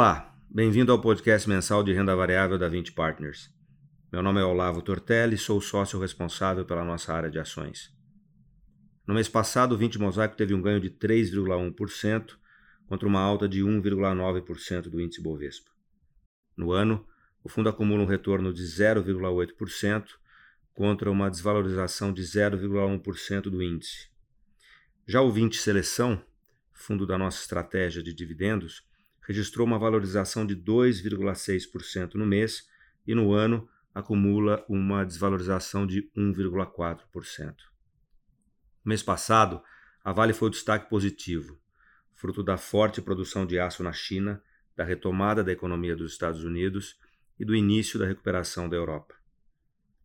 Olá, 0.00 0.32
bem-vindo 0.48 0.92
ao 0.92 1.00
podcast 1.00 1.48
mensal 1.48 1.82
de 1.82 1.92
renda 1.92 2.14
variável 2.14 2.56
da 2.56 2.68
20 2.68 2.92
Partners. 2.92 3.52
Meu 4.12 4.22
nome 4.22 4.40
é 4.40 4.44
Olavo 4.44 4.80
Tortelli 4.80 5.34
e 5.34 5.38
sou 5.38 5.60
sócio 5.60 5.98
responsável 5.98 6.64
pela 6.64 6.84
nossa 6.84 7.12
área 7.12 7.28
de 7.28 7.36
ações. 7.36 7.92
No 9.04 9.12
mês 9.12 9.28
passado, 9.28 9.72
o 9.72 9.76
20 9.76 9.98
Mosaico 9.98 10.36
teve 10.36 10.54
um 10.54 10.62
ganho 10.62 10.78
de 10.78 10.88
3,1% 10.88 12.36
contra 12.86 13.08
uma 13.08 13.20
alta 13.20 13.48
de 13.48 13.64
1,9% 13.64 14.82
do 14.82 15.00
índice 15.00 15.20
Bovespa. 15.20 15.72
No 16.56 16.70
ano, 16.70 17.04
o 17.42 17.48
fundo 17.48 17.68
acumula 17.68 18.04
um 18.04 18.06
retorno 18.06 18.54
de 18.54 18.62
0,8% 18.62 20.10
contra 20.74 21.10
uma 21.10 21.28
desvalorização 21.28 22.12
de 22.12 22.22
0,1% 22.22 23.40
do 23.50 23.60
índice. 23.60 24.08
Já 25.08 25.20
o 25.22 25.32
20 25.32 25.56
Seleção, 25.56 26.22
fundo 26.72 27.04
da 27.04 27.18
nossa 27.18 27.40
estratégia 27.40 28.00
de 28.00 28.14
dividendos, 28.14 28.86
registrou 29.28 29.66
uma 29.66 29.78
valorização 29.78 30.46
de 30.46 30.56
2,6% 30.56 32.14
no 32.14 32.24
mês 32.24 32.66
e 33.06 33.14
no 33.14 33.34
ano 33.34 33.68
acumula 33.94 34.64
uma 34.66 35.04
desvalorização 35.04 35.86
de 35.86 36.10
1,4%. 36.16 37.54
No 38.82 38.88
mês 38.88 39.02
passado, 39.02 39.62
a 40.02 40.12
Vale 40.12 40.32
foi 40.32 40.48
o 40.48 40.50
destaque 40.50 40.88
positivo, 40.88 41.60
fruto 42.14 42.42
da 42.42 42.56
forte 42.56 43.02
produção 43.02 43.44
de 43.44 43.58
aço 43.58 43.82
na 43.82 43.92
China, 43.92 44.42
da 44.74 44.82
retomada 44.82 45.44
da 45.44 45.52
economia 45.52 45.94
dos 45.94 46.12
Estados 46.12 46.42
Unidos 46.42 46.98
e 47.38 47.44
do 47.44 47.54
início 47.54 47.98
da 47.98 48.06
recuperação 48.06 48.66
da 48.66 48.76
Europa. 48.76 49.14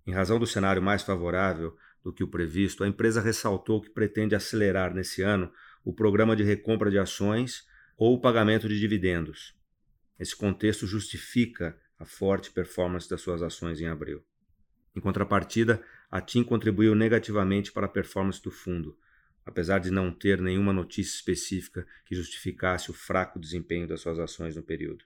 Em 0.05 0.11
razão 0.11 0.37
do 0.37 0.45
cenário 0.45 0.81
mais 0.81 1.01
favorável 1.01 1.77
do 2.03 2.11
que 2.11 2.25
o 2.25 2.27
previsto, 2.27 2.83
a 2.83 2.87
empresa 2.89 3.21
ressaltou 3.21 3.81
que 3.81 3.89
pretende 3.89 4.35
acelerar 4.35 4.93
nesse 4.93 5.21
ano 5.21 5.49
o 5.85 5.93
programa 5.93 6.35
de 6.35 6.43
recompra 6.43 6.91
de 6.91 6.99
ações 6.99 7.65
ou 7.97 8.15
o 8.15 8.19
pagamento 8.19 8.67
de 8.67 8.79
dividendos. 8.79 9.55
Esse 10.19 10.35
contexto 10.35 10.85
justifica 10.85 11.77
a 11.99 12.05
forte 12.05 12.51
performance 12.51 13.09
das 13.09 13.21
suas 13.21 13.41
ações 13.41 13.79
em 13.79 13.87
abril. 13.87 14.23
Em 14.95 14.99
contrapartida, 14.99 15.83
a 16.09 16.21
TIM 16.21 16.43
contribuiu 16.43 16.93
negativamente 16.93 17.71
para 17.71 17.87
a 17.87 17.89
performance 17.89 18.41
do 18.41 18.51
fundo, 18.51 18.97
apesar 19.45 19.79
de 19.79 19.89
não 19.89 20.11
ter 20.11 20.39
nenhuma 20.41 20.71
notícia 20.71 21.15
específica 21.15 21.87
que 22.05 22.15
justificasse 22.15 22.91
o 22.91 22.93
fraco 22.93 23.39
desempenho 23.39 23.87
das 23.87 24.01
suas 24.01 24.19
ações 24.19 24.55
no 24.55 24.63
período. 24.63 25.03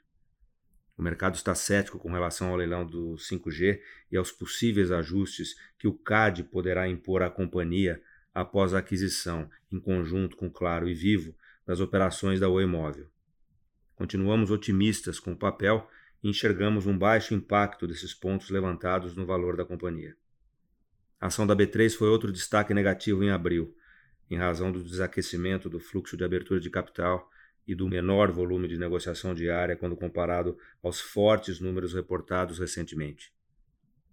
O 0.97 1.01
mercado 1.01 1.35
está 1.35 1.53
cético 1.53 1.99
com 1.99 2.11
relação 2.11 2.49
ao 2.49 2.55
leilão 2.55 2.85
do 2.85 3.15
5G 3.15 3.79
e 4.11 4.17
aos 4.17 4.31
possíveis 4.31 4.91
ajustes 4.91 5.55
que 5.77 5.87
o 5.87 5.93
CAD 5.93 6.43
poderá 6.45 6.87
impor 6.87 7.21
à 7.21 7.29
companhia 7.29 8.01
após 8.33 8.73
a 8.73 8.79
aquisição, 8.79 9.49
em 9.71 9.79
conjunto 9.79 10.35
com 10.35 10.49
Claro 10.49 10.89
e 10.89 10.93
Vivo, 10.93 11.35
das 11.67 11.81
operações 11.81 12.39
da 12.39 12.47
Oi 12.47 12.65
Móvel. 12.65 13.07
Continuamos 13.93 14.49
otimistas 14.51 15.19
com 15.19 15.33
o 15.33 15.37
papel 15.37 15.85
e 16.23 16.29
enxergamos 16.29 16.85
um 16.85 16.97
baixo 16.97 17.33
impacto 17.33 17.85
desses 17.85 18.13
pontos 18.13 18.49
levantados 18.49 19.17
no 19.17 19.25
valor 19.25 19.57
da 19.57 19.65
companhia. 19.65 20.15
A 21.19 21.27
ação 21.27 21.45
da 21.45 21.53
B3 21.53 21.93
foi 21.93 22.07
outro 22.07 22.31
destaque 22.31 22.73
negativo 22.73 23.21
em 23.21 23.31
abril, 23.31 23.75
em 24.29 24.37
razão 24.37 24.71
do 24.71 24.81
desaquecimento 24.81 25.69
do 25.69 25.77
fluxo 25.77 26.15
de 26.15 26.23
abertura 26.23 26.61
de 26.61 26.69
capital 26.69 27.29
e 27.67 27.75
do 27.75 27.85
menor 27.85 28.31
volume 28.31 28.69
de 28.69 28.77
negociação 28.77 29.35
diária 29.35 29.75
quando 29.75 29.97
comparado 29.97 30.57
aos 30.81 31.01
fortes 31.01 31.59
números 31.59 31.93
reportados 31.93 32.59
recentemente. 32.59 33.33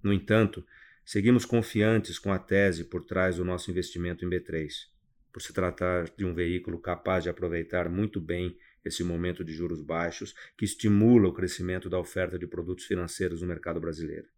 No 0.03 0.13
entanto, 0.13 0.67
seguimos 1.05 1.45
confiantes 1.45 2.19
com 2.19 2.33
a 2.33 2.39
tese 2.39 2.83
por 2.83 3.05
trás 3.05 3.37
do 3.37 3.45
nosso 3.45 3.71
investimento 3.71 4.25
em 4.25 4.29
B3 4.29 4.93
por 5.35 5.43
se 5.43 5.53
tratar 5.53 6.09
de 6.17 6.25
um 6.25 6.33
veículo 6.33 6.79
capaz 6.79 7.25
de 7.25 7.29
aproveitar 7.29 7.89
muito 7.89 8.21
bem 8.21 8.57
esse 8.85 9.03
momento 9.03 9.45
de 9.45 9.53
juros 9.53 9.83
baixos 9.83 10.33
que 10.57 10.65
estimula 10.65 11.27
o 11.27 11.33
crescimento 11.33 11.91
da 11.91 11.99
oferta 11.99 12.39
de 12.39 12.47
produtos 12.47 12.85
financeiros 12.85 13.43
no 13.43 13.49
mercado 13.49 13.81
brasileiro. 13.81 14.29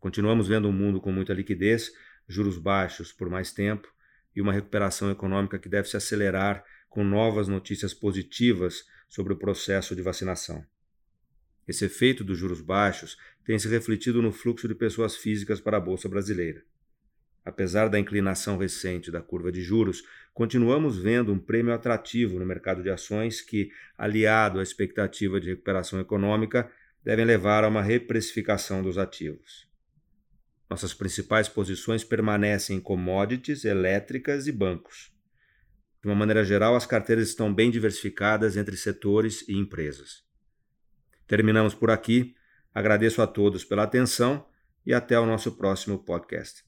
Continuamos 0.00 0.48
vendo 0.48 0.68
um 0.68 0.72
mundo 0.72 1.02
com 1.02 1.12
muita 1.12 1.34
liquidez, 1.34 1.92
juros 2.26 2.56
baixos 2.56 3.12
por 3.12 3.28
mais 3.28 3.52
tempo 3.52 3.92
e 4.34 4.40
uma 4.40 4.54
recuperação 4.54 5.10
econômica 5.10 5.58
que 5.58 5.68
deve 5.68 5.86
se 5.86 5.98
acelerar 5.98 6.64
com 6.88 7.04
novas 7.04 7.46
notícias 7.46 7.92
positivas 7.92 8.86
sobre 9.10 9.34
o 9.34 9.36
processo 9.36 9.94
de 9.94 10.00
vacinação. 10.00 10.64
Esse 11.68 11.84
efeito 11.84 12.24
dos 12.24 12.38
juros 12.38 12.62
baixos 12.62 13.18
tem 13.44 13.58
se 13.58 13.68
refletido 13.68 14.22
no 14.22 14.32
fluxo 14.32 14.66
de 14.66 14.74
pessoas 14.74 15.14
físicas 15.14 15.60
para 15.60 15.76
a 15.76 15.80
Bolsa 15.80 16.08
Brasileira. 16.08 16.64
Apesar 17.46 17.88
da 17.88 17.96
inclinação 17.96 18.58
recente 18.58 19.08
da 19.08 19.22
curva 19.22 19.52
de 19.52 19.62
juros, 19.62 20.02
continuamos 20.34 20.98
vendo 20.98 21.32
um 21.32 21.38
prêmio 21.38 21.72
atrativo 21.72 22.40
no 22.40 22.44
mercado 22.44 22.82
de 22.82 22.90
ações 22.90 23.40
que, 23.40 23.70
aliado 23.96 24.58
à 24.58 24.64
expectativa 24.64 25.40
de 25.40 25.50
recuperação 25.50 26.00
econômica, 26.00 26.68
devem 27.04 27.24
levar 27.24 27.62
a 27.62 27.68
uma 27.68 27.82
reprecificação 27.82 28.82
dos 28.82 28.98
ativos. 28.98 29.64
Nossas 30.68 30.92
principais 30.92 31.48
posições 31.48 32.02
permanecem 32.02 32.78
em 32.78 32.80
commodities, 32.80 33.64
elétricas 33.64 34.48
e 34.48 34.52
bancos. 34.52 35.12
De 36.02 36.08
uma 36.08 36.16
maneira 36.16 36.42
geral, 36.42 36.74
as 36.74 36.84
carteiras 36.84 37.28
estão 37.28 37.54
bem 37.54 37.70
diversificadas 37.70 38.56
entre 38.56 38.76
setores 38.76 39.46
e 39.46 39.56
empresas. 39.56 40.24
Terminamos 41.28 41.74
por 41.74 41.92
aqui. 41.92 42.34
Agradeço 42.74 43.22
a 43.22 43.26
todos 43.26 43.64
pela 43.64 43.84
atenção 43.84 44.44
e 44.84 44.92
até 44.92 45.16
o 45.16 45.24
nosso 45.24 45.52
próximo 45.52 46.00
podcast. 46.00 46.66